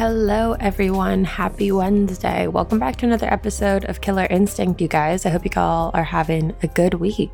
[0.00, 1.24] Hello, everyone.
[1.24, 2.46] Happy Wednesday.
[2.46, 5.26] Welcome back to another episode of Killer Instinct, you guys.
[5.26, 7.30] I hope you all are having a good week.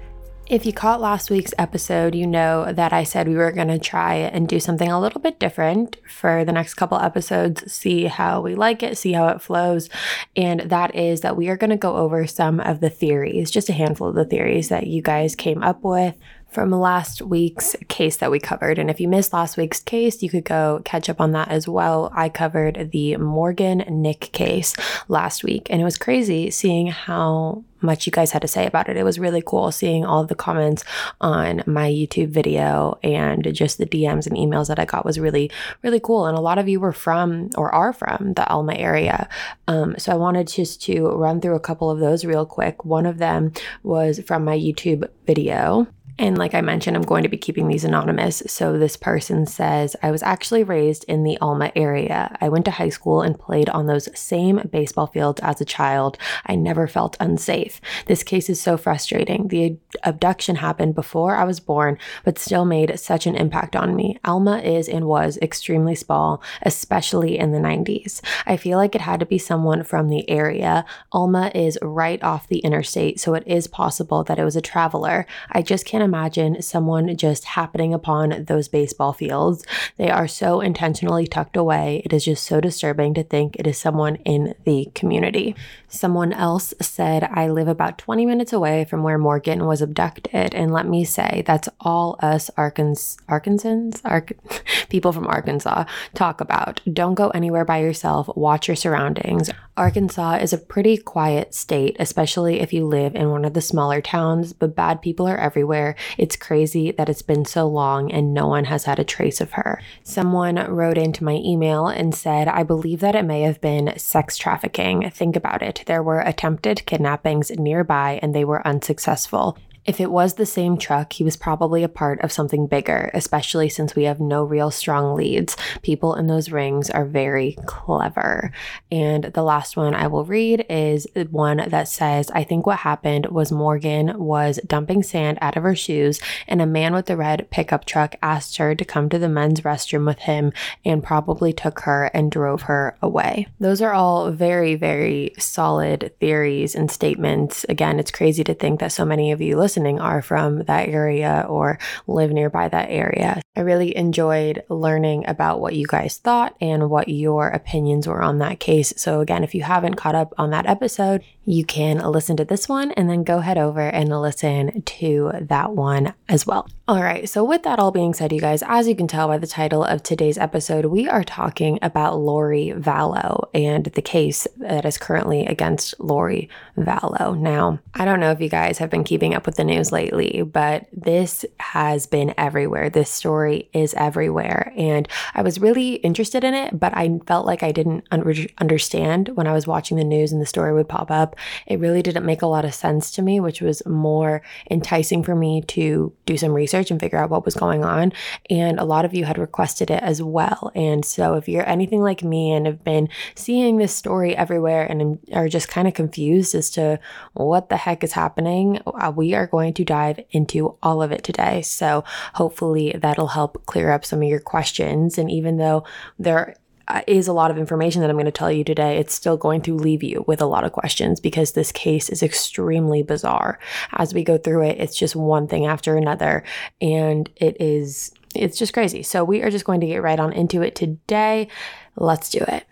[0.49, 3.79] If you caught last week's episode, you know that I said we were going to
[3.79, 8.41] try and do something a little bit different for the next couple episodes, see how
[8.41, 9.89] we like it, see how it flows.
[10.35, 13.69] And that is that we are going to go over some of the theories, just
[13.69, 16.17] a handful of the theories that you guys came up with
[16.49, 18.79] from last week's case that we covered.
[18.79, 21.69] And if you missed last week's case, you could go catch up on that as
[21.69, 22.11] well.
[22.15, 24.75] I covered the Morgan Nick case
[25.09, 28.89] last week, and it was crazy seeing how much you guys had to say about
[28.89, 28.97] it.
[28.97, 30.85] It was really cool seeing all the comments
[31.21, 35.51] on my YouTube video and just the DMs and emails that I got was really,
[35.83, 36.27] really cool.
[36.27, 39.29] And a lot of you were from or are from the Alma area.
[39.69, 42.85] Um, so I wanted just to run through a couple of those real quick.
[42.85, 45.87] One of them was from my YouTube video.
[46.19, 48.43] And like I mentioned, I'm going to be keeping these anonymous.
[48.47, 52.35] So this person says, I was actually raised in the Alma area.
[52.41, 56.17] I went to high school and played on those same baseball fields as a child.
[56.47, 57.83] I never felt unsafe.
[58.07, 59.49] This case is so frustrating.
[59.49, 64.19] The abduction happened before I was born, but still made such an impact on me.
[64.25, 68.23] Alma is and was extremely small, especially in the 90s.
[68.47, 70.87] I feel like it had to be someone from the area.
[71.13, 75.27] Alma is right off the interstate, so it is possible that it was a traveler.
[75.53, 79.67] I just can't imagine someone just happening upon those baseball fields.
[79.99, 82.01] They are so intentionally tucked away.
[82.05, 85.55] It is just so disturbing to think it is someone in the community.
[85.89, 90.55] Someone else said, I live about 20 minutes away from where Morgan was abducted.
[90.55, 94.37] And let me say, that's all us Arkansans, Ark-
[94.89, 95.85] people from Arkansas
[96.15, 96.81] talk about.
[96.91, 98.29] Don't go anywhere by yourself.
[98.35, 99.51] Watch your surroundings.
[99.77, 104.01] Arkansas is a pretty quiet state, especially if you live in one of the smaller
[104.01, 105.97] towns, but bad people are everywhere.
[106.17, 109.53] It's crazy that it's been so long and no one has had a trace of
[109.53, 109.83] her.
[110.03, 114.39] Someone wrote into my email and said, I believe that it may have been sex
[114.39, 115.11] trafficking.
[115.11, 115.83] Think about it.
[115.85, 119.59] There were attempted kidnappings nearby and they were unsuccessful.
[119.87, 123.69] If it was the same truck, he was probably a part of something bigger, especially
[123.69, 125.57] since we have no real strong leads.
[125.83, 128.51] People in those rings are very clever.
[128.91, 133.27] And the last one I will read is one that says I think what happened
[133.27, 137.49] was Morgan was dumping sand out of her shoes, and a man with a red
[137.51, 140.53] pickup truck asked her to come to the men's restroom with him
[140.85, 143.47] and probably took her and drove her away.
[143.61, 147.65] Those are all very, very solid theories and statements.
[147.69, 150.89] Again, it's crazy to think that so many of you listen listening are from that
[150.89, 153.43] area or live nearby that area.
[153.55, 158.39] I really enjoyed learning about what you guys thought and what your opinions were on
[158.39, 158.95] that case.
[158.97, 162.71] So, again, if you haven't caught up on that episode, you can listen to this
[162.71, 166.67] one and then go head over and listen to that one as well.
[166.89, 169.39] All right, so with that all being said, you guys, as you can tell by
[169.39, 174.85] the title of today's episode, we are talking about Lori Vallow and the case that
[174.85, 176.49] is currently against Lori
[176.79, 177.37] Vallow.
[177.37, 180.43] Now, I don't know if you guys have been keeping up with the news lately,
[180.43, 182.89] but this has been everywhere.
[182.89, 184.73] This story is everywhere.
[184.77, 189.31] And I was really interested in it, but I felt like I didn't un- understand
[189.31, 191.35] when I was watching the news and the story would pop up.
[191.67, 194.41] It really didn't make a lot of sense to me, which was more
[194.71, 198.13] enticing for me to do some research research and figure out what was going on.
[198.51, 200.71] And a lot of you had requested it as well.
[200.75, 205.19] And so if you're anything like me and have been seeing this story everywhere and
[205.33, 206.99] are just kind of confused as to
[207.35, 211.25] what the heck is happening, uh, we are going to dive into all of it
[211.25, 211.63] today.
[211.63, 212.05] So
[212.35, 215.19] hopefully that'll help clear up some of your questions.
[215.19, 215.85] And even though
[216.19, 216.57] there
[216.89, 219.37] Uh, is a lot of information that I'm going to tell you today, it's still
[219.37, 223.59] going to leave you with a lot of questions because this case is extremely bizarre.
[223.93, 226.45] As we go through it, it's just one thing after another,
[226.81, 229.03] and it is it's just crazy.
[229.03, 231.49] So we are just going to get right on into it today.
[231.97, 232.67] Let's do it.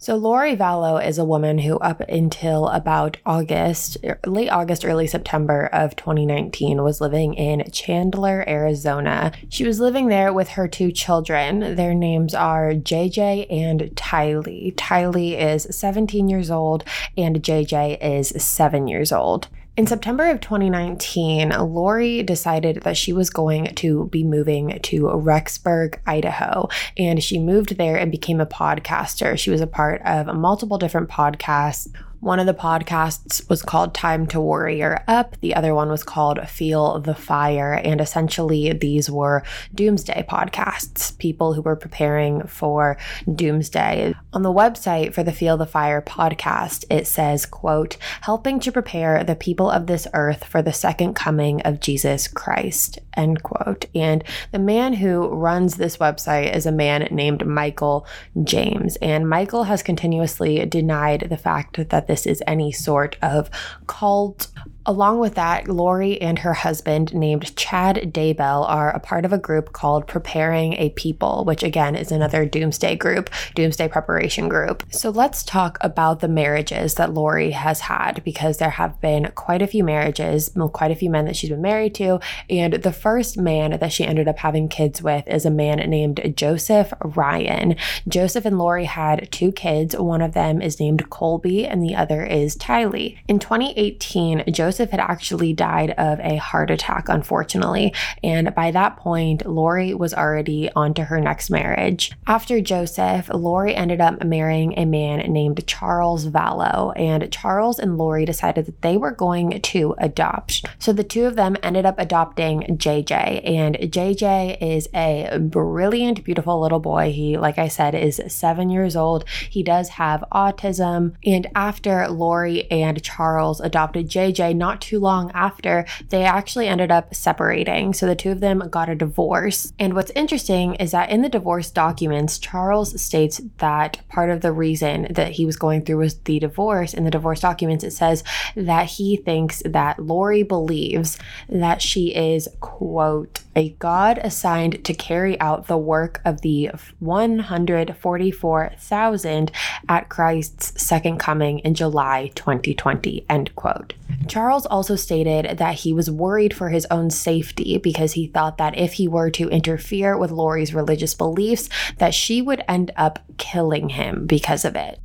[0.00, 5.08] So, Lori Vallow is a woman who, up until about August, er, late August, early
[5.08, 9.32] September of 2019, was living in Chandler, Arizona.
[9.48, 11.74] She was living there with her two children.
[11.74, 14.72] Their names are JJ and Tylee.
[14.76, 16.84] Tylee is 17 years old,
[17.16, 19.48] and JJ is seven years old.
[19.78, 26.00] In September of 2019, Lori decided that she was going to be moving to Rexburg,
[26.04, 29.38] Idaho, and she moved there and became a podcaster.
[29.38, 31.86] She was a part of multiple different podcasts
[32.20, 36.40] one of the podcasts was called Time to Warrior Up, the other one was called
[36.48, 37.74] Feel the Fire.
[37.74, 39.44] And essentially, these were
[39.74, 42.98] doomsday podcasts, people who were preparing for
[43.32, 44.14] doomsday.
[44.32, 49.22] On the website for the Feel the Fire podcast, it says, quote, helping to prepare
[49.22, 53.84] the people of this earth for the second coming of Jesus Christ, end quote.
[53.94, 58.06] And the man who runs this website is a man named Michael
[58.42, 58.96] James.
[58.96, 63.48] And Michael has continuously denied the fact that this is any sort of
[63.86, 64.48] cult
[64.88, 69.38] Along with that, Lori and her husband, named Chad Daybell, are a part of a
[69.38, 74.82] group called Preparing a People, which again is another doomsday group, doomsday preparation group.
[74.90, 79.60] So let's talk about the marriages that Lori has had because there have been quite
[79.60, 82.18] a few marriages, quite a few men that she's been married to.
[82.48, 86.32] And the first man that she ended up having kids with is a man named
[86.34, 87.76] Joseph Ryan.
[88.08, 89.94] Joseph and Lori had two kids.
[89.94, 93.18] One of them is named Colby and the other is Tylee.
[93.28, 97.92] In 2018, Joseph Joseph had actually died of a heart attack, unfortunately.
[98.22, 102.12] And by that point, Lori was already on to her next marriage.
[102.28, 106.92] After Joseph, Lori ended up marrying a man named Charles Vallow.
[106.94, 110.64] And Charles and Lori decided that they were going to adopt.
[110.78, 113.42] So the two of them ended up adopting JJ.
[113.44, 117.10] And JJ is a brilliant, beautiful little boy.
[117.10, 119.28] He, like I said, is seven years old.
[119.50, 121.14] He does have autism.
[121.26, 126.90] And after Lori and Charles adopted JJ, not not too long after, they actually ended
[126.90, 127.94] up separating.
[127.94, 129.72] So the two of them got a divorce.
[129.78, 134.52] And what's interesting is that in the divorce documents, Charles states that part of the
[134.52, 136.92] reason that he was going through was the divorce.
[136.92, 138.22] In the divorce documents, it says
[138.56, 141.16] that he thinks that Lori believes
[141.48, 149.50] that she is, quote, a God assigned to carry out the work of the 144,000
[149.88, 153.94] at Christ's second coming in July 2020, end quote.
[154.26, 158.78] Charles also stated that he was worried for his own safety because he thought that
[158.78, 161.68] if he were to interfere with Lori's religious beliefs,
[161.98, 165.00] that she would end up killing him because of it.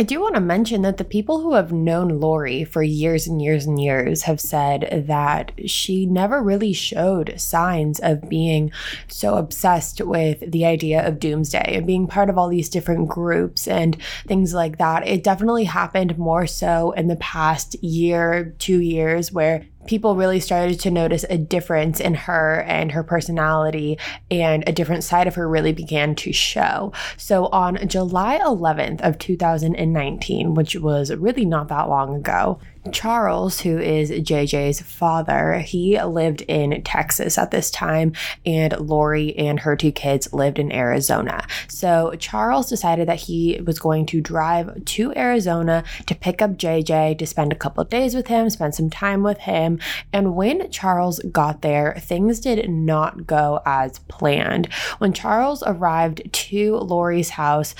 [0.00, 3.42] I do want to mention that the people who have known Lori for years and
[3.42, 8.72] years and years have said that she never really showed signs of being
[9.08, 13.68] so obsessed with the idea of doomsday and being part of all these different groups
[13.68, 15.06] and things like that.
[15.06, 20.78] It definitely happened more so in the past year, two years, where people really started
[20.78, 23.98] to notice a difference in her and her personality
[24.30, 26.92] and a different side of her really began to show.
[27.16, 32.60] So on July 11th of 2019, which was really not that long ago,
[32.92, 38.12] Charles, who is JJ's father, he lived in Texas at this time,
[38.46, 41.46] and Lori and her two kids lived in Arizona.
[41.68, 47.18] So Charles decided that he was going to drive to Arizona to pick up JJ
[47.18, 49.78] to spend a couple days with him, spend some time with him.
[50.12, 54.72] And when Charles got there, things did not go as planned.
[54.98, 57.74] When Charles arrived to Lori's house,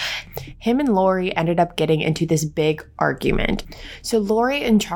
[0.58, 3.64] him and Lori ended up getting into this big argument.
[4.02, 4.89] So Lori and Charles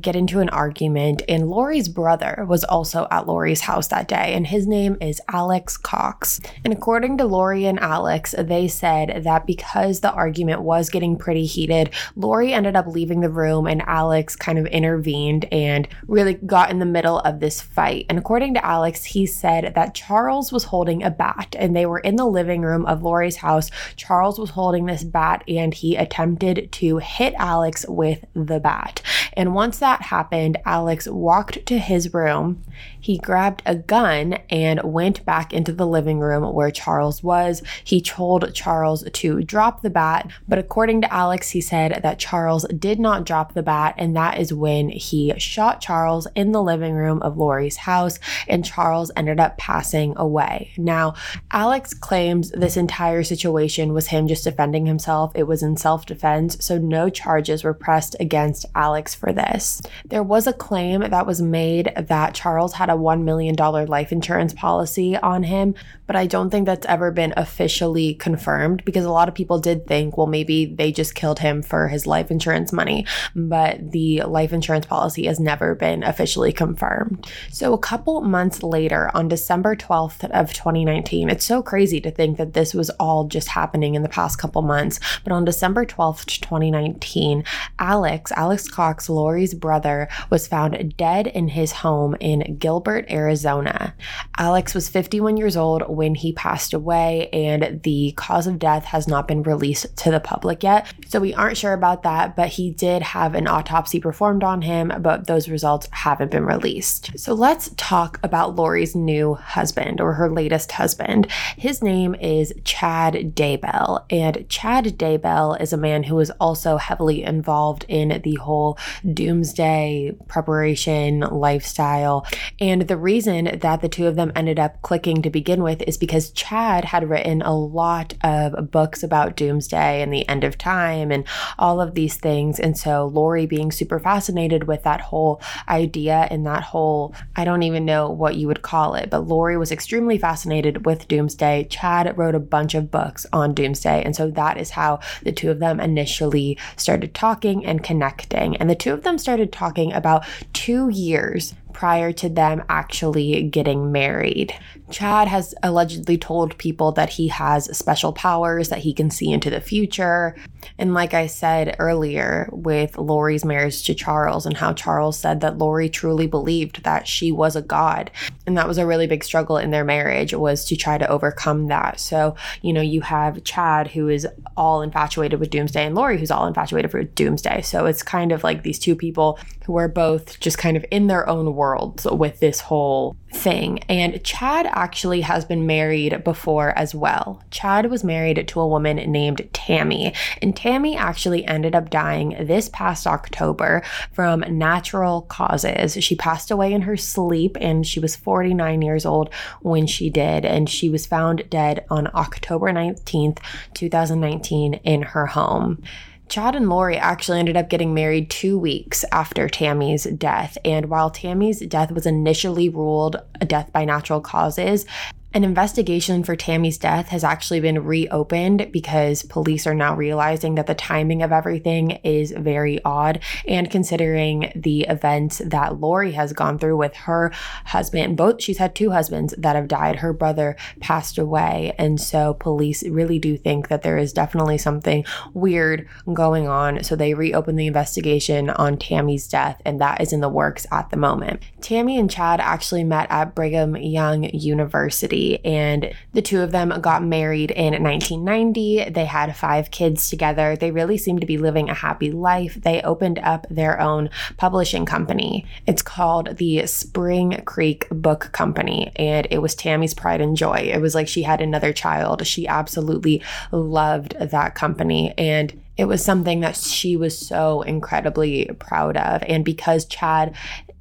[0.00, 4.46] get into an argument, and Lori's brother was also at Lori's house that day, and
[4.46, 6.40] his name is Alex Cox.
[6.64, 11.46] And according to Lori and Alex, they said that because the argument was getting pretty
[11.46, 16.70] heated, Lori ended up leaving the room, and Alex kind of intervened and really got
[16.70, 18.06] in the middle of this fight.
[18.08, 21.98] And according to Alex, he said that Charles was holding a bat, and they were
[21.98, 23.70] in the living room of Lori's house.
[23.96, 29.02] Charles was holding this bat, and he attempted to hit Alex with the bat.
[29.34, 32.62] And once that happened, Alex walked to his room.
[33.00, 37.62] He grabbed a gun and went back into the living room where Charles was.
[37.84, 42.64] He told Charles to drop the bat, but according to Alex, he said that Charles
[42.78, 46.94] did not drop the bat, and that is when he shot Charles in the living
[46.94, 50.72] room of Lori's house, and Charles ended up passing away.
[50.76, 51.14] Now,
[51.50, 55.32] Alex claims this entire situation was him just defending himself.
[55.34, 59.80] It was in self defense, so no charges were pressed against Alex for this.
[60.04, 64.52] There was a claim that was made that Charles had a $1 million life insurance
[64.52, 65.74] policy on him,
[66.06, 69.86] but I don't think that's ever been officially confirmed because a lot of people did
[69.86, 74.52] think, well, maybe they just killed him for his life insurance money, but the life
[74.52, 77.26] insurance policy has never been officially confirmed.
[77.50, 82.36] So a couple months later, on December 12th of 2019, it's so crazy to think
[82.36, 86.26] that this was all just happening in the past couple months, but on December 12th,
[86.26, 87.42] 2019,
[87.78, 93.94] Alex, Alex Cox Lori's brother was found dead in his home in Gilbert, Arizona.
[94.36, 99.06] Alex was 51 years old when he passed away, and the cause of death has
[99.06, 100.92] not been released to the public yet.
[101.06, 104.92] So we aren't sure about that, but he did have an autopsy performed on him,
[105.00, 107.18] but those results haven't been released.
[107.18, 111.30] So let's talk about Lori's new husband or her latest husband.
[111.56, 117.22] His name is Chad Daybell, and Chad Daybell is a man who was also heavily
[117.22, 118.78] involved in the whole
[119.12, 122.26] doomsday preparation lifestyle.
[122.60, 125.98] And the reason that the two of them ended up clicking to begin with is
[125.98, 131.10] because Chad had written a lot of books about doomsday and the end of time
[131.10, 131.24] and
[131.58, 132.58] all of these things.
[132.58, 137.62] And so Lori being super fascinated with that whole idea and that whole, I don't
[137.62, 141.66] even know what you would call it, but Lori was extremely fascinated with doomsday.
[141.68, 144.02] Chad wrote a bunch of books on doomsday.
[144.02, 148.56] And so that is how the two of them initially started talking and connecting.
[148.56, 153.92] And the two of them started talking about two years prior to them actually getting
[153.92, 154.54] married.
[154.90, 159.50] Chad has allegedly told people that he has special powers, that he can see into
[159.50, 160.36] the future.
[160.78, 165.58] And like I said earlier with Lori's marriage to Charles, and how Charles said that
[165.58, 168.10] Lori truly believed that she was a god.
[168.46, 171.66] And that was a really big struggle in their marriage was to try to overcome
[171.68, 171.98] that.
[171.98, 174.26] So, you know, you have Chad who is
[174.56, 177.62] all infatuated with Doomsday and Lori who's all infatuated with Doomsday.
[177.62, 181.06] So it's kind of like these two people who are both just kind of in
[181.06, 183.78] their own worlds with this whole thing.
[183.88, 187.42] And Chad actually has been married before as well.
[187.50, 192.68] Chad was married to a woman named Tammy, and Tammy actually ended up dying this
[192.68, 196.04] past October from natural causes.
[196.04, 200.44] She passed away in her sleep and she was 49 years old when she did,
[200.44, 203.38] and she was found dead on October 19th,
[203.72, 205.82] 2019, in her home.
[206.28, 210.56] Chad and Lori actually ended up getting married two weeks after Tammy's death.
[210.64, 214.86] And while Tammy's death was initially ruled a death by natural causes,
[215.34, 220.68] an investigation for Tammy's death has actually been reopened because police are now realizing that
[220.68, 223.18] the timing of everything is very odd.
[223.48, 227.32] And considering the events that Lori has gone through with her
[227.64, 229.96] husband, both she's had two husbands that have died.
[229.96, 231.74] Her brother passed away.
[231.78, 236.84] And so police really do think that there is definitely something weird going on.
[236.84, 240.90] So they reopened the investigation on Tammy's death, and that is in the works at
[240.90, 241.42] the moment.
[241.60, 247.02] Tammy and Chad actually met at Brigham Young University and the two of them got
[247.02, 248.90] married in 1990.
[248.90, 250.56] They had five kids together.
[250.56, 252.54] They really seemed to be living a happy life.
[252.54, 255.46] They opened up their own publishing company.
[255.66, 260.70] It's called the Spring Creek Book Company, and it was Tammy's pride and joy.
[260.72, 262.26] It was like she had another child.
[262.26, 265.14] She absolutely loved that company.
[265.18, 269.22] And it was something that she was so incredibly proud of.
[269.26, 270.34] And because Chad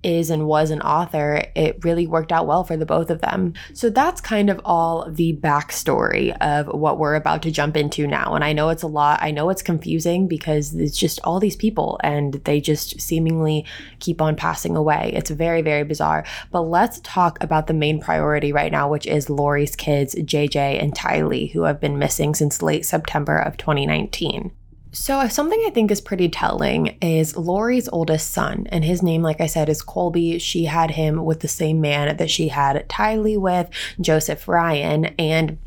[0.04, 3.54] is and was an author, it really worked out well for the both of them.
[3.74, 8.36] So that's kind of all the backstory of what we're about to jump into now.
[8.36, 11.56] And I know it's a lot, I know it's confusing because it's just all these
[11.56, 13.66] people and they just seemingly
[14.00, 15.12] keep on passing away.
[15.16, 16.26] It's very, very bizarre.
[16.52, 20.94] But let's talk about the main priority right now, which is Lori's kids, JJ and
[20.94, 24.52] Tylee, who have been missing since late September of 2019.
[24.96, 29.24] So, uh, something I think is pretty telling is Lori's oldest son, and his name,
[29.24, 30.38] like I said, is Colby.
[30.38, 35.58] She had him with the same man that she had Tylee with, Joseph Ryan, and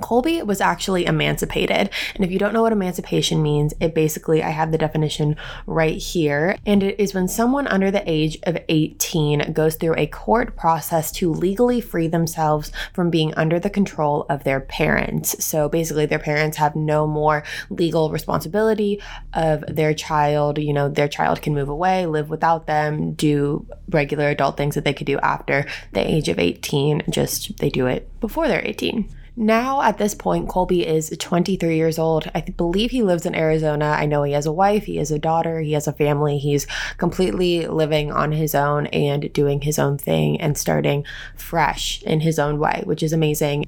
[0.00, 1.90] Colby was actually emancipated.
[2.14, 5.96] And if you don't know what emancipation means, it basically, I have the definition right
[5.96, 6.56] here.
[6.66, 11.12] And it is when someone under the age of 18 goes through a court process
[11.12, 15.44] to legally free themselves from being under the control of their parents.
[15.44, 19.00] So basically, their parents have no more legal responsibility
[19.34, 20.58] of their child.
[20.58, 24.84] You know, their child can move away, live without them, do regular adult things that
[24.84, 27.02] they could do after the age of 18.
[27.10, 29.08] Just they do it before they're 18.
[29.34, 32.30] Now, at this point, Colby is 23 years old.
[32.34, 33.86] I believe he lives in Arizona.
[33.86, 36.36] I know he has a wife, he has a daughter, he has a family.
[36.36, 36.66] He's
[36.98, 42.38] completely living on his own and doing his own thing and starting fresh in his
[42.38, 43.64] own way, which is amazing.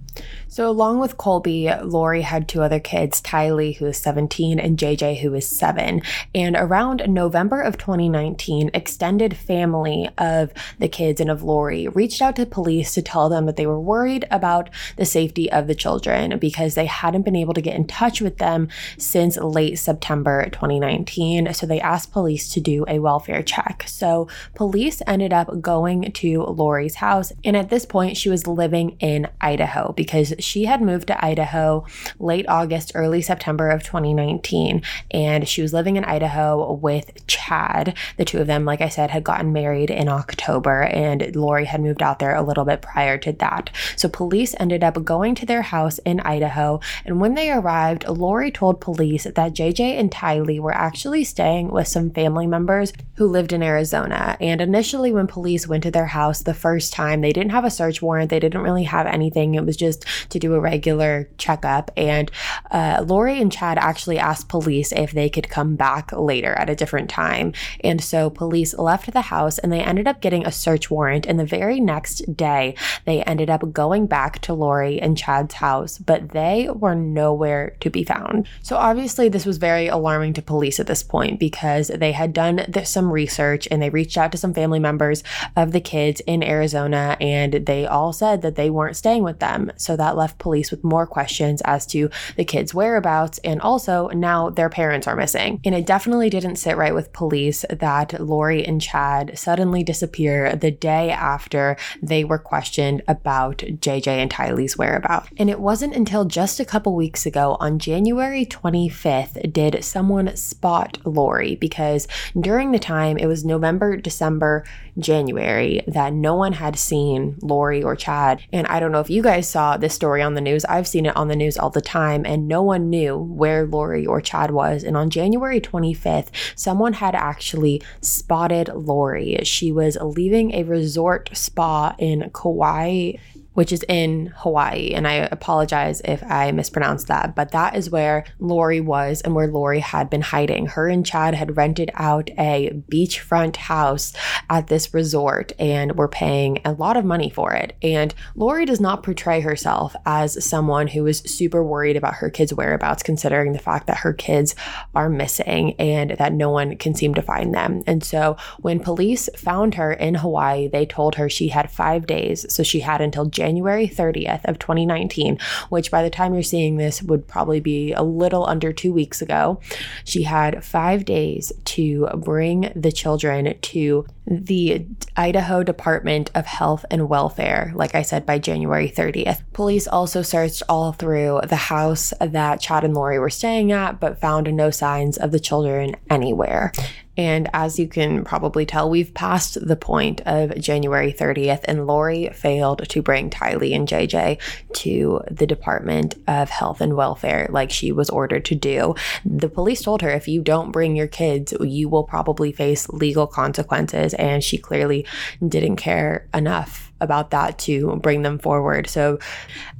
[0.49, 5.21] So, along with Colby, Lori had two other kids, Tylee, who is 17, and JJ,
[5.23, 6.03] who is 7.
[6.35, 12.37] And around November of 2019, extended family of the kids and of Lori reached out
[12.37, 16.39] to police to tell them that they were worried about the safety of the children
[16.39, 18.69] because they hadn't been able to get in touch with them
[18.99, 21.55] since late September 2019.
[21.55, 23.85] So they asked police to do a welfare check.
[23.87, 27.33] So police ended up going to Lori's house.
[27.45, 31.87] And at this point, she was living in Idaho because she had moved to Idaho
[32.19, 34.83] late August, early September of 2019.
[35.11, 37.97] And she was living in Idaho with Chad.
[38.17, 41.81] The two of them, like I said, had gotten married in October, and Lori had
[41.81, 43.71] moved out there a little bit prior to that.
[43.97, 46.81] So police ended up going to their house in Idaho.
[47.05, 51.89] And when they arrived, Lori told police that JJ and Tylee were actually staying with
[51.89, 54.37] some family members who lived in Arizona.
[54.41, 57.71] And initially, when police went to their house the first time, they didn't have a
[57.71, 58.31] search warrant.
[58.31, 59.55] They didn't really have anything.
[59.55, 61.91] It was just to do a regular checkup.
[61.97, 62.31] And
[62.71, 66.77] uh, Lori and Chad actually asked police if they could come back later at a
[66.77, 67.53] different time.
[67.83, 71.27] And so police left the house and they ended up getting a search warrant.
[71.27, 72.75] And the very next day,
[73.05, 77.91] they ended up going back to Lori and Chad's house, but they were nowhere to
[77.91, 78.47] be found.
[78.63, 82.65] So obviously, this was very alarming to police at this point because they had done
[82.85, 85.25] some research and they reached out to some family members
[85.57, 89.73] of the kids in Arizona and they all said that they weren't staying with them.
[89.77, 94.51] So that left police with more questions as to the kids' whereabouts and also now
[94.51, 95.61] their parents are missing.
[95.65, 100.71] And it definitely didn't sit right with police that Lori and Chad suddenly disappear the
[100.71, 105.24] day after they were questioned about JJ and Tylee's whereabouts.
[105.37, 110.99] And it wasn't until just a couple weeks ago on January 25th did someone spot
[111.05, 112.07] Lori because
[112.39, 114.65] during the time it was November, December,
[114.99, 118.43] January that no one had seen Lori or Chad.
[118.53, 120.65] And I don't know if you guys saw this story on the news.
[120.65, 124.07] I've seen it on the news all the time, and no one knew where Lori
[124.07, 124.85] or Chad was.
[124.85, 129.39] And on January 25th, someone had actually spotted Lori.
[129.45, 133.15] She was leaving a resort spa in Kauai
[133.55, 134.91] which is in Hawaii.
[134.91, 139.47] And I apologize if I mispronounced that, but that is where Lori was and where
[139.47, 140.67] Lori had been hiding.
[140.67, 144.13] Her and Chad had rented out a beachfront house
[144.51, 147.77] at this resort and were paying a lot of money for it.
[147.83, 152.53] And Lori does not portray herself as someone who is super worried about her kids'
[152.53, 154.55] whereabouts, considering the fact that her kids
[154.95, 157.83] are missing and that no one can seem to find them.
[157.87, 162.45] And so when police found her in Hawaii, they told her she had five days.
[162.53, 166.77] So she had until January January 30th of 2019, which by the time you're seeing
[166.77, 169.61] this would probably be a little under two weeks ago.
[170.05, 177.11] She had five days to bring the children to the Idaho Department of Health and
[177.11, 179.43] Welfare, like I said, by January 30th.
[179.53, 184.19] Police also searched all through the house that Chad and Lori were staying at, but
[184.19, 186.73] found no signs of the children anywhere.
[187.17, 192.31] And as you can probably tell, we've passed the point of January 30th, and Lori
[192.31, 194.41] failed to bring Tylee and JJ
[194.75, 198.95] to the Department of Health and Welfare like she was ordered to do.
[199.25, 203.27] The police told her if you don't bring your kids, you will probably face legal
[203.27, 205.07] consequences, and she clearly
[205.47, 208.89] didn't care enough about that to bring them forward.
[208.89, 209.19] So,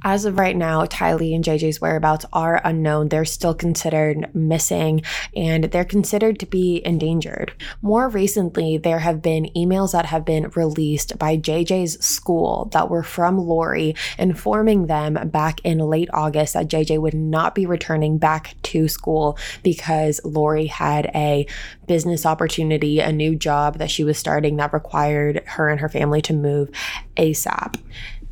[0.03, 3.09] as of right now, Tylee and JJ's whereabouts are unknown.
[3.09, 5.01] They're still considered missing
[5.35, 7.53] and they're considered to be endangered.
[7.81, 13.03] More recently, there have been emails that have been released by JJ's school that were
[13.03, 18.55] from Lori informing them back in late August that JJ would not be returning back
[18.63, 21.47] to school because Lori had a
[21.87, 26.21] business opportunity, a new job that she was starting that required her and her family
[26.23, 26.69] to move
[27.17, 27.77] ASAP.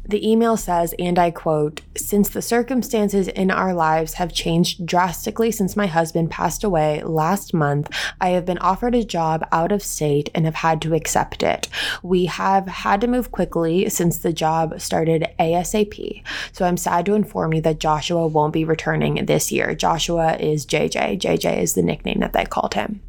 [0.05, 5.49] The email says, and I quote, Since the circumstances in our lives have changed drastically
[5.49, 7.89] since my husband passed away last month,
[8.19, 11.69] I have been offered a job out of state and have had to accept it.
[12.01, 16.21] We have had to move quickly since the job started ASAP.
[16.51, 19.73] So I'm sad to inform you that Joshua won't be returning this year.
[19.73, 21.21] Joshua is JJ.
[21.21, 23.01] JJ is the nickname that they called him.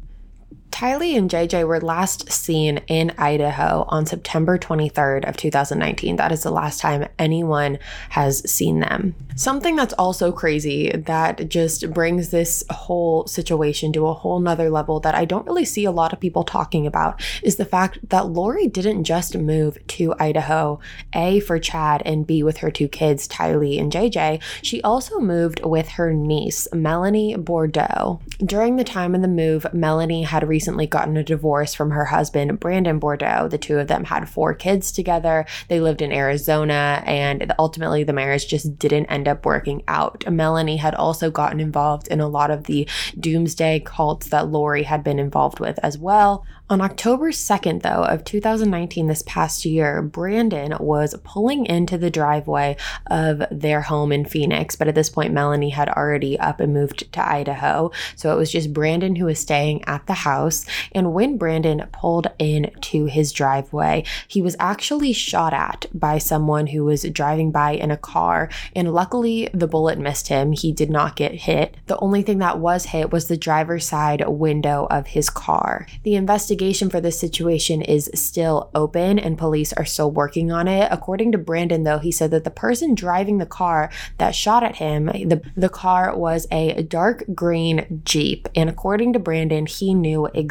[0.75, 6.17] Tylee and JJ were last seen in Idaho on September 23rd of 2019.
[6.17, 9.15] That is the last time anyone has seen them.
[9.37, 14.99] Something that's also crazy that just brings this whole situation to a whole nother level
[14.99, 18.27] that I don't really see a lot of people talking about is the fact that
[18.27, 20.81] Lori didn't just move to Idaho,
[21.13, 24.41] A for Chad and B with her two kids, Tylee and JJ.
[24.61, 28.19] She also moved with her niece, Melanie Bordeaux.
[28.39, 32.05] During the time of the move, Melanie had recently recently gotten a divorce from her
[32.05, 33.47] husband, Brandon Bordeaux.
[33.47, 35.45] The two of them had four kids together.
[35.67, 40.23] They lived in Arizona, and ultimately the marriage just didn't end up working out.
[40.27, 42.87] Melanie had also gotten involved in a lot of the
[43.19, 46.43] doomsday cults that Lori had been involved with as well.
[46.67, 52.75] On October 2nd, though, of 2019, this past year, Brandon was pulling into the driveway
[53.05, 54.75] of their home in Phoenix.
[54.75, 57.91] But at this point, Melanie had already up and moved to Idaho.
[58.15, 60.54] So it was just Brandon who was staying at the house.
[60.91, 66.85] And when Brandon pulled into his driveway, he was actually shot at by someone who
[66.85, 68.49] was driving by in a car.
[68.75, 70.51] And luckily, the bullet missed him.
[70.51, 71.75] He did not get hit.
[71.87, 75.87] The only thing that was hit was the driver's side window of his car.
[76.03, 80.87] The investigation for this situation is still open and police are still working on it.
[80.91, 84.77] According to Brandon, though, he said that the person driving the car that shot at
[84.77, 88.47] him, the, the car was a dark green Jeep.
[88.55, 90.44] And according to Brandon, he knew exactly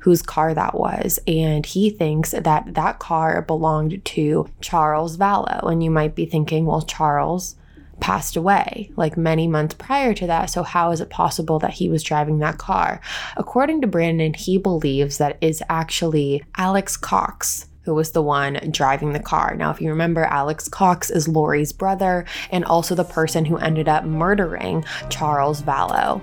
[0.00, 1.18] whose car that was.
[1.26, 5.70] And he thinks that that car belonged to Charles Vallow.
[5.70, 7.56] And you might be thinking, well, Charles
[8.00, 10.50] passed away like many months prior to that.
[10.50, 13.00] So, how is it possible that he was driving that car?
[13.36, 17.68] According to Brandon, he believes that is actually Alex Cox.
[17.82, 19.54] Who was the one driving the car?
[19.56, 23.88] Now, if you remember, Alex Cox is Lori's brother and also the person who ended
[23.88, 26.22] up murdering Charles Vallow.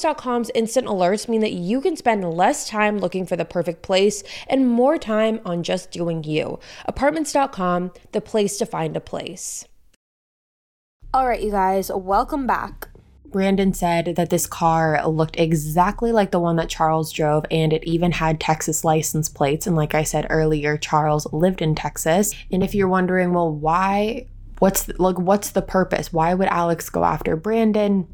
[0.03, 4.23] Apartments.com's instant alerts mean that you can spend less time looking for the perfect place
[4.47, 6.59] and more time on just doing you.
[6.85, 9.63] Apartments.com, the place to find a place.
[11.13, 12.89] All right, you guys, welcome back.
[13.25, 17.83] Brandon said that this car looked exactly like the one that Charles drove and it
[17.83, 19.67] even had Texas license plates.
[19.67, 22.33] And like I said earlier, Charles lived in Texas.
[22.51, 24.25] And if you're wondering, well, why?
[24.57, 26.11] What's like what's the purpose?
[26.11, 28.07] Why would Alex go after Brandon?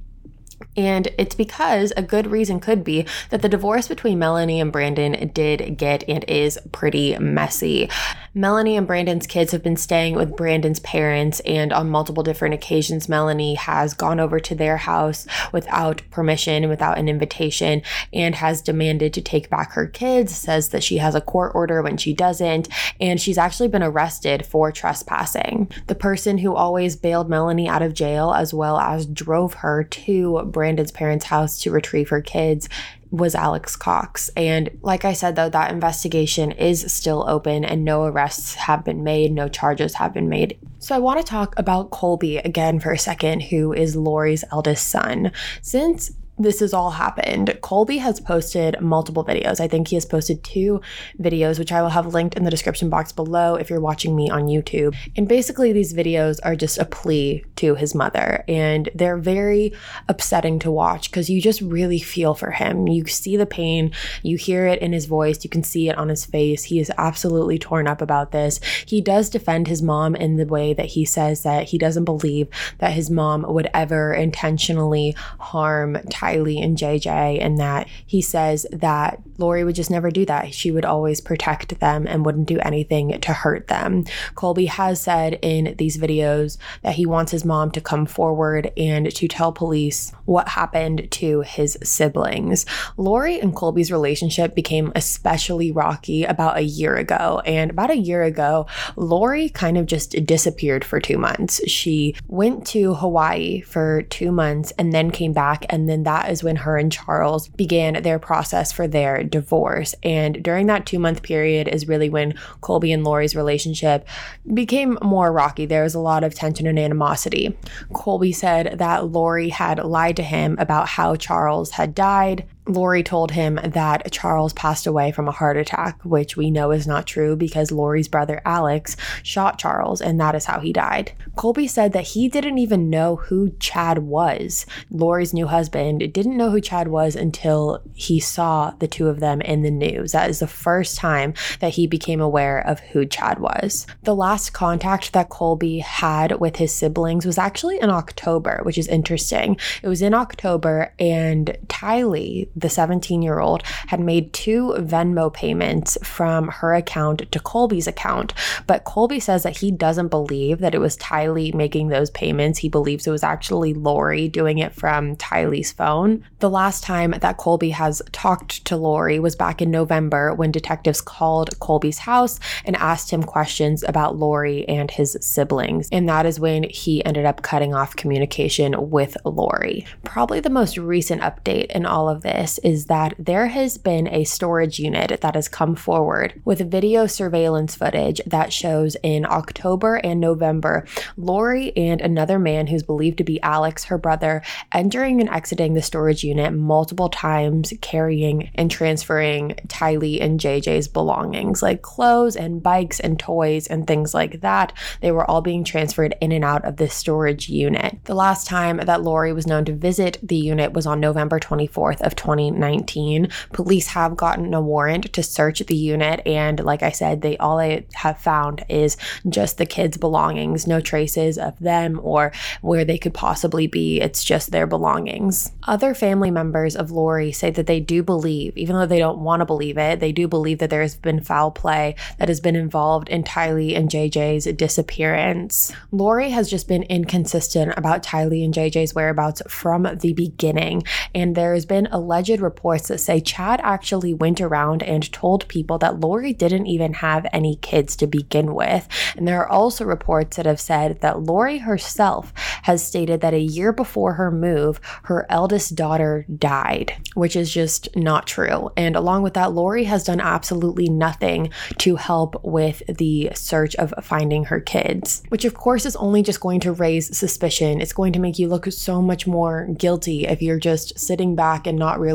[0.75, 5.29] And it's because a good reason could be that the divorce between Melanie and Brandon
[5.33, 7.89] did get and is pretty messy.
[8.33, 13.09] Melanie and Brandon's kids have been staying with Brandon's parents, and on multiple different occasions,
[13.09, 17.81] Melanie has gone over to their house without permission, without an invitation,
[18.13, 21.81] and has demanded to take back her kids, says that she has a court order
[21.81, 22.67] when she doesn't,
[22.99, 25.71] and she's actually been arrested for trespassing.
[25.87, 30.43] The person who always bailed Melanie out of jail, as well as drove her to
[30.45, 32.69] Brandon's parents' house to retrieve her kids,
[33.11, 34.29] was Alex Cox.
[34.35, 39.03] And like I said, though, that investigation is still open and no arrests have been
[39.03, 40.59] made, no charges have been made.
[40.79, 44.87] So I want to talk about Colby again for a second, who is Lori's eldest
[44.87, 45.31] son.
[45.61, 47.57] Since this has all happened.
[47.61, 49.59] Colby has posted multiple videos.
[49.59, 50.81] I think he has posted two
[51.19, 54.29] videos, which I will have linked in the description box below if you're watching me
[54.29, 54.95] on YouTube.
[55.15, 59.73] And basically, these videos are just a plea to his mother, and they're very
[60.07, 62.87] upsetting to watch because you just really feel for him.
[62.87, 63.91] You see the pain,
[64.23, 66.65] you hear it in his voice, you can see it on his face.
[66.65, 68.59] He is absolutely torn up about this.
[68.85, 72.47] He does defend his mom in the way that he says that he doesn't believe
[72.77, 75.97] that his mom would ever intentionally harm
[76.27, 80.53] Tylee and JJ, and that he says that Lori would just never do that.
[80.53, 84.05] She would always protect them and wouldn't do anything to hurt them.
[84.35, 89.13] Colby has said in these videos that he wants his mom to come forward and
[89.15, 92.65] to tell police what happened to his siblings.
[92.97, 97.41] Lori and Colby's relationship became especially rocky about a year ago.
[97.45, 101.61] And about a year ago, Lori kind of just disappeared for two months.
[101.67, 105.65] She went to Hawaii for two months and then came back.
[105.69, 109.95] And then that is when her and Charles began their process for their divorce.
[110.03, 114.07] And during that two month period is really when Colby and Lori's relationship
[114.53, 115.65] became more rocky.
[115.65, 117.57] There was a lot of tension and animosity.
[117.93, 123.31] Colby said that Lori had lied to him about how Charles had died Lori told
[123.31, 127.35] him that Charles passed away from a heart attack, which we know is not true
[127.35, 131.11] because Lori's brother Alex shot Charles and that is how he died.
[131.35, 134.65] Colby said that he didn't even know who Chad was.
[134.89, 139.41] Lori's new husband didn't know who Chad was until he saw the two of them
[139.41, 140.11] in the news.
[140.11, 143.87] That is the first time that he became aware of who Chad was.
[144.03, 148.87] The last contact that Colby had with his siblings was actually in October, which is
[148.87, 149.57] interesting.
[149.83, 155.97] It was in October and Tylee, the 17 year old, had made two Venmo payments
[156.03, 158.33] from her account to Colby's account.
[158.65, 162.59] But Colby says that he doesn't believe that it was Tylee making those payments.
[162.59, 166.23] He believes it was actually Lori doing it from Tylee's phone.
[166.39, 171.01] The last time that Colby has talked to Lori was back in November when detectives
[171.01, 175.89] called Colby's house and asked him questions about Lori and his siblings.
[175.91, 179.85] And that is when he ended up cutting off communication with Lori.
[180.03, 184.23] Probably the most recent update in all of this is that there has been a
[184.23, 190.19] storage unit that has come forward with video surveillance footage that shows in October and
[190.19, 190.85] November
[191.17, 195.81] Lori and another man who's believed to be Alex, her brother, entering and exiting the
[195.81, 202.99] storage unit multiple times, carrying and transferring Tylee and JJ's belongings like clothes and bikes
[202.99, 204.73] and toys and things like that.
[205.01, 207.97] They were all being transferred in and out of this storage unit.
[208.05, 212.01] The last time that Lori was known to visit the unit was on November 24th
[212.01, 213.29] of 2019.
[213.53, 217.57] Police have gotten a warrant to search the unit and like I said, they all
[217.57, 218.97] they have found is
[219.27, 223.99] just the kids' belongings, no traces of them or where they could possibly be.
[223.99, 225.51] It's just their belongings.
[225.63, 229.41] Other family members of Lori say that they do believe, even though they don't want
[229.41, 232.55] to believe it, they do believe that there has been foul play that has been
[232.55, 235.73] involved in Tylee and JJ's disappearance.
[235.91, 240.83] Lori has just been inconsistent about Tylee and JJ's whereabouts from the beginning,
[241.15, 245.77] and there has been alleged reports that say Chad actually went around and told people
[245.79, 248.87] that Lori didn't even have any kids to begin with.
[249.15, 253.39] And there are also reports that have said that Lori herself has stated that a
[253.39, 258.69] year before her move, her eldest daughter died, which is just not true.
[258.75, 263.93] And along with that, Lori has done absolutely nothing to help with the search of
[264.01, 267.81] finding her kids, which of course is only just going to raise suspicion.
[267.81, 271.67] It's going to make you look so much more guilty if you're just sitting back
[271.67, 272.06] and not really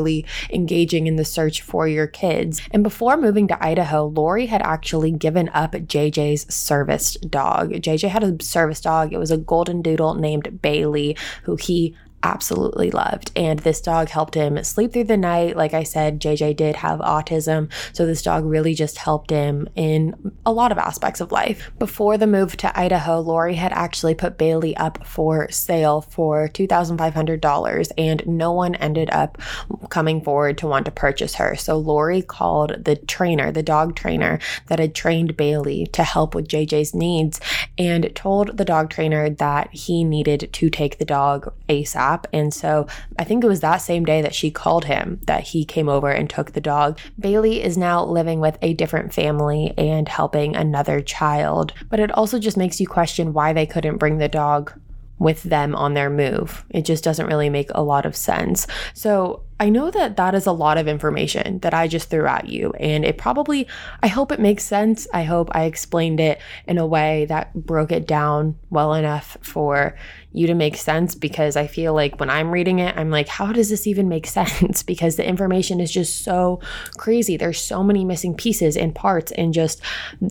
[0.51, 2.61] engaging in the search for your kids.
[2.71, 7.71] And before moving to Idaho, Lori had actually given up JJ's service dog.
[7.71, 9.13] JJ had a service dog.
[9.13, 13.31] It was a golden doodle named Bailey, who he absolutely loved.
[13.35, 15.55] And this dog helped him sleep through the night.
[15.55, 17.71] Like I said, JJ did have autism.
[17.93, 21.71] So this dog really just helped him in a lot of aspects of life.
[21.77, 27.91] Before the move to Idaho, Lori had actually put Bailey up for sale for $2,500
[27.97, 29.37] and no one ended up
[29.89, 31.55] coming forward to want to purchase her.
[31.55, 36.47] So Lori called the trainer, the dog trainer that had trained Bailey to help with
[36.47, 37.39] JJ's needs
[37.77, 42.87] and told the dog trainer that he needed to take the dog ASAP and so
[43.19, 46.11] I think it was that same day that she called him that he came over
[46.11, 46.99] and took the dog.
[47.19, 51.73] Bailey is now living with a different family and helping another child.
[51.89, 54.73] But it also just makes you question why they couldn't bring the dog
[55.19, 56.65] with them on their move.
[56.69, 58.67] It just doesn't really make a lot of sense.
[58.93, 62.49] So I know that that is a lot of information that I just threw at
[62.49, 63.67] you, and it probably,
[64.01, 65.07] I hope it makes sense.
[65.13, 69.95] I hope I explained it in a way that broke it down well enough for
[70.31, 73.53] you to make sense because I feel like when I'm reading it, I'm like, how
[73.53, 74.83] does this even make sense?
[74.83, 76.59] because the information is just so
[76.97, 77.37] crazy.
[77.37, 79.81] There's so many missing pieces and parts, and just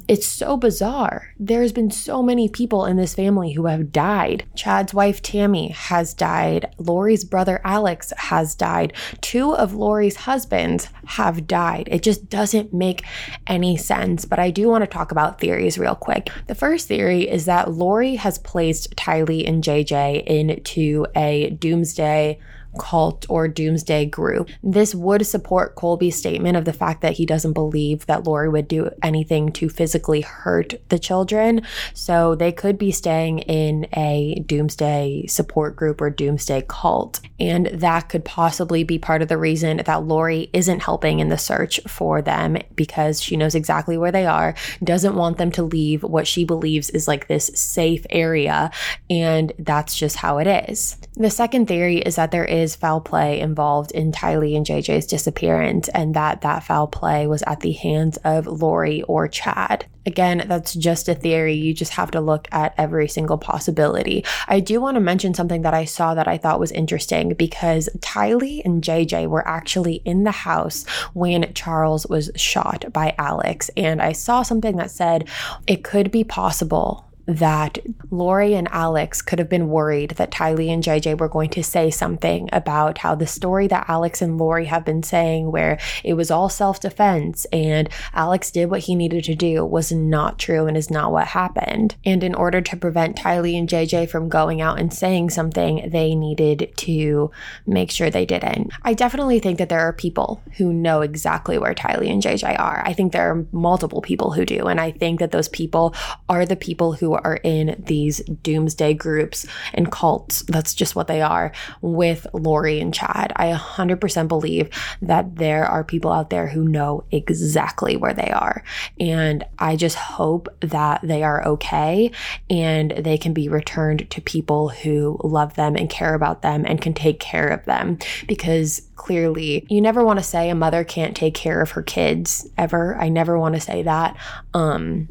[0.08, 1.32] it's so bizarre.
[1.38, 4.44] There's been so many people in this family who have died.
[4.54, 6.74] Chad's wife, Tammy, has died.
[6.78, 8.92] Lori's brother, Alex, has died.
[9.20, 11.88] Two of Lori's husbands have died.
[11.90, 13.04] It just doesn't make
[13.46, 14.24] any sense.
[14.24, 16.30] But I do want to talk about theories real quick.
[16.46, 22.38] The first theory is that Lori has placed Tylee and JJ into a doomsday
[22.78, 24.48] cult or doomsday group.
[24.62, 28.68] This would support Colby's statement of the fact that he doesn't believe that Lori would
[28.68, 31.62] do anything to physically hurt the children.
[31.94, 37.20] So they could be staying in a doomsday support group or doomsday cult.
[37.38, 41.38] And that could possibly be part of the reason that Lori isn't helping in the
[41.38, 46.02] search for them because she knows exactly where they are, doesn't want them to leave
[46.02, 48.70] what she believes is like this safe area.
[49.10, 50.96] And that's just how it is.
[51.14, 55.06] The second theory is that there is is foul play involved in Tylee and JJ's
[55.06, 59.86] disappearance, and that that foul play was at the hands of Lori or Chad.
[60.06, 61.54] Again, that's just a theory.
[61.54, 64.24] You just have to look at every single possibility.
[64.48, 67.88] I do want to mention something that I saw that I thought was interesting because
[67.98, 73.70] Tylee and JJ were actually in the house when Charles was shot by Alex.
[73.76, 75.28] And I saw something that said
[75.66, 77.78] it could be possible that
[78.10, 81.90] Lori and Alex could have been worried that Tylee and JJ were going to say
[81.90, 86.30] something about how the story that Alex and Lori have been saying, where it was
[86.30, 90.76] all self defense and Alex did what he needed to do, was not true and
[90.76, 91.94] is not what happened.
[92.04, 96.14] And in order to prevent Tylee and JJ from going out and saying something, they
[96.14, 97.30] needed to
[97.66, 98.72] make sure they didn't.
[98.82, 102.82] I definitely think that there are people who know exactly where Tylee and JJ are.
[102.84, 104.66] I think there are multiple people who do.
[104.66, 105.94] And I think that those people
[106.28, 110.42] are the people who are in these doomsday groups and cults.
[110.42, 113.32] That's just what they are with Lori and Chad.
[113.36, 114.70] I 100% believe
[115.00, 118.62] that there are people out there who know exactly where they are.
[118.98, 122.10] And I just hope that they are okay
[122.50, 126.80] and they can be returned to people who love them and care about them and
[126.80, 131.16] can take care of them because clearly you never want to say a mother can't
[131.16, 132.96] take care of her kids ever.
[132.96, 134.16] I never want to say that.
[134.54, 135.08] Um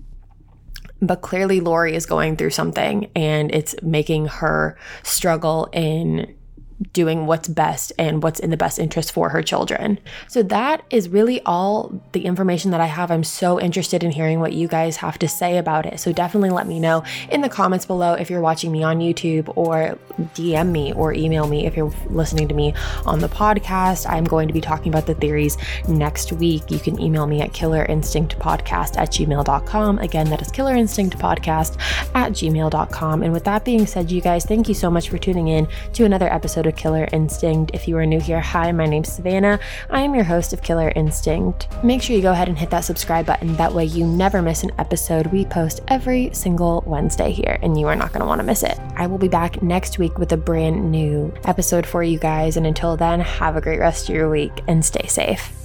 [1.02, 6.36] but clearly Lori is going through something and it's making her struggle in
[6.94, 10.00] doing what's best and what's in the best interest for her children.
[10.28, 13.12] So that is really all the information that I have.
[13.12, 16.00] I'm so interested in hearing what you guys have to say about it.
[16.00, 19.52] So definitely let me know in the comments below if you're watching me on YouTube
[19.56, 19.98] or
[20.36, 22.74] DM me or email me if you're listening to me
[23.06, 24.10] on the podcast.
[24.10, 26.70] I'm going to be talking about the theories next week.
[26.72, 30.00] You can email me at killerinstinctpodcast at gmail.com.
[30.00, 31.80] Again, that is killerinstinctpodcast
[32.16, 33.24] at gmail.com.
[33.24, 36.06] And with that being said, you guys, thank you so much for tuning in to
[36.06, 37.72] another episode of Killer Instinct.
[37.74, 39.60] If you are new here, hi, my name's Savannah.
[39.90, 41.68] I am your host of Killer Instinct.
[41.84, 43.56] Make sure you go ahead and hit that subscribe button.
[43.56, 45.28] That way, you never miss an episode.
[45.28, 48.64] We post every single Wednesday here, and you are not going to want to miss
[48.64, 48.80] it.
[48.96, 52.58] I will be back next week with a brand new episode for you guys.
[52.58, 55.61] And until then, have a great rest of your week and stay safe.